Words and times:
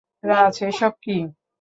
রাজ, 0.23 0.55
এসব 0.69 0.93
কি? 1.03 1.17